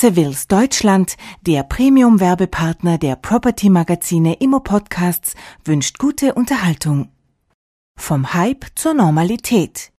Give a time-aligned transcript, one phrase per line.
[0.00, 7.10] Sevilles Deutschland, der Premium-Werbepartner der Property-Magazine Immo Podcasts, wünscht gute Unterhaltung.
[7.98, 9.92] Vom Hype zur Normalität.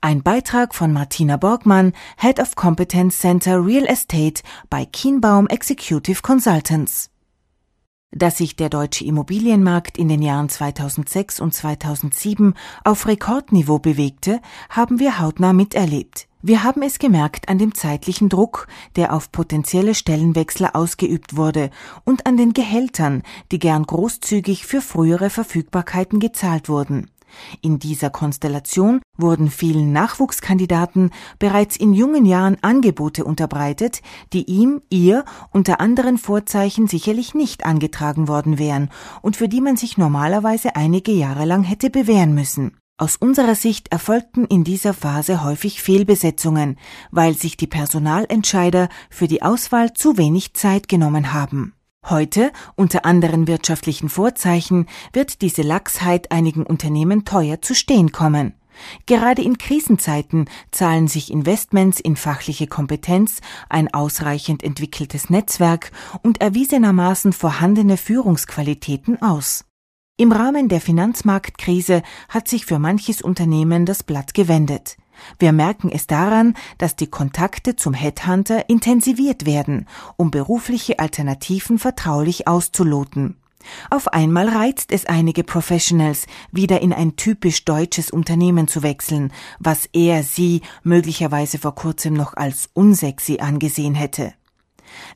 [0.00, 7.10] Ein Beitrag von Martina Borgmann, Head of Competence Center Real Estate bei Kienbaum Executive Consultants.
[8.10, 14.40] Dass sich der deutsche Immobilienmarkt in den Jahren 2006 und 2007 auf Rekordniveau bewegte,
[14.70, 16.26] haben wir hautnah miterlebt.
[16.48, 21.70] Wir haben es gemerkt an dem zeitlichen Druck, der auf potenzielle Stellenwechsler ausgeübt wurde,
[22.04, 27.10] und an den Gehältern, die gern großzügig für frühere Verfügbarkeiten gezahlt wurden.
[27.62, 34.00] In dieser Konstellation wurden vielen Nachwuchskandidaten bereits in jungen Jahren Angebote unterbreitet,
[34.32, 38.90] die ihm, ihr unter anderen Vorzeichen sicherlich nicht angetragen worden wären
[39.20, 42.76] und für die man sich normalerweise einige Jahre lang hätte bewähren müssen.
[42.98, 46.78] Aus unserer Sicht erfolgten in dieser Phase häufig Fehlbesetzungen,
[47.10, 51.74] weil sich die Personalentscheider für die Auswahl zu wenig Zeit genommen haben.
[52.08, 58.54] Heute, unter anderen wirtschaftlichen Vorzeichen, wird diese Lachsheit einigen Unternehmen teuer zu stehen kommen.
[59.04, 65.92] Gerade in Krisenzeiten zahlen sich Investments in fachliche Kompetenz, ein ausreichend entwickeltes Netzwerk
[66.22, 69.66] und erwiesenermaßen vorhandene Führungsqualitäten aus.
[70.18, 74.96] Im Rahmen der Finanzmarktkrise hat sich für manches Unternehmen das Blatt gewendet.
[75.38, 79.86] Wir merken es daran, dass die Kontakte zum Headhunter intensiviert werden,
[80.16, 83.36] um berufliche Alternativen vertraulich auszuloten.
[83.90, 89.86] Auf einmal reizt es einige Professionals, wieder in ein typisch deutsches Unternehmen zu wechseln, was
[89.92, 94.32] er sie möglicherweise vor kurzem noch als unsexy angesehen hätte.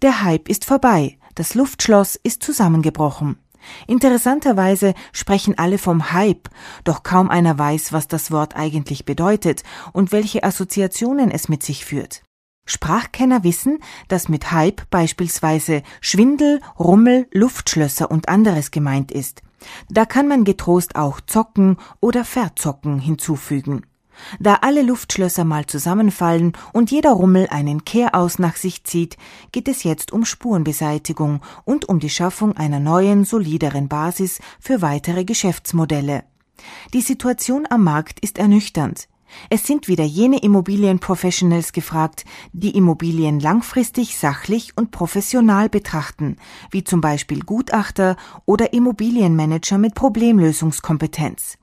[0.02, 3.38] Der Hype ist vorbei, das Luftschloss ist zusammengebrochen.
[3.86, 6.48] Interessanterweise sprechen alle vom Hype,
[6.84, 11.84] doch kaum einer weiß, was das Wort eigentlich bedeutet und welche Assoziationen es mit sich
[11.84, 12.22] führt.
[12.66, 19.42] Sprachkenner wissen, dass mit Hype beispielsweise Schwindel, Rummel, Luftschlösser und anderes gemeint ist.
[19.88, 23.86] Da kann man getrost auch zocken oder verzocken hinzufügen.
[24.38, 29.16] Da alle Luftschlösser mal zusammenfallen und jeder Rummel einen Kehraus nach sich zieht,
[29.52, 35.24] geht es jetzt um Spurenbeseitigung und um die Schaffung einer neuen, solideren Basis für weitere
[35.24, 36.24] Geschäftsmodelle.
[36.92, 39.08] Die Situation am Markt ist ernüchternd.
[39.48, 46.36] Es sind wieder jene Immobilienprofessionals gefragt, die Immobilien langfristig, sachlich und professional betrachten,
[46.70, 51.59] wie zum Beispiel Gutachter oder Immobilienmanager mit Problemlösungskompetenz.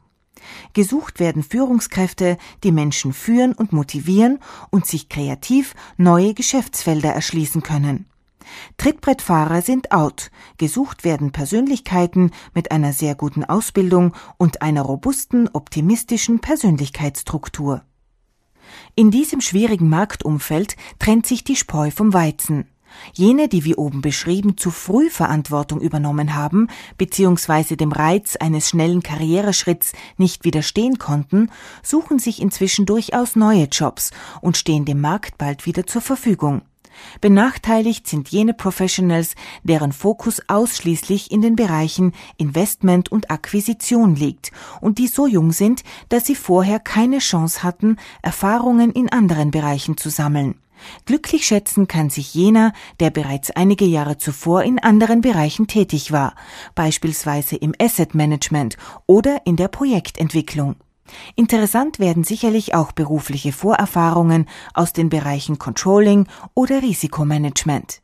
[0.73, 8.05] Gesucht werden Führungskräfte, die Menschen führen und motivieren und sich kreativ neue Geschäftsfelder erschließen können.
[8.77, 10.31] Trittbrettfahrer sind out.
[10.57, 17.83] Gesucht werden Persönlichkeiten mit einer sehr guten Ausbildung und einer robusten, optimistischen Persönlichkeitsstruktur.
[18.95, 22.67] In diesem schwierigen Marktumfeld trennt sich die Spreu vom Weizen.
[23.13, 26.67] Jene, die wie oben beschrieben zu früh Verantwortung übernommen haben,
[26.97, 31.49] beziehungsweise dem Reiz eines schnellen Karriereschritts nicht widerstehen konnten,
[31.83, 34.11] suchen sich inzwischen durchaus neue Jobs
[34.41, 36.61] und stehen dem Markt bald wieder zur Verfügung.
[37.21, 44.97] Benachteiligt sind jene Professionals, deren Fokus ausschließlich in den Bereichen Investment und Akquisition liegt und
[44.97, 50.09] die so jung sind, dass sie vorher keine Chance hatten, Erfahrungen in anderen Bereichen zu
[50.09, 50.55] sammeln.
[51.05, 56.35] Glücklich schätzen kann sich jener, der bereits einige Jahre zuvor in anderen Bereichen tätig war,
[56.75, 60.75] beispielsweise im Asset Management oder in der Projektentwicklung.
[61.35, 68.01] Interessant werden sicherlich auch berufliche Vorerfahrungen aus den Bereichen Controlling oder Risikomanagement.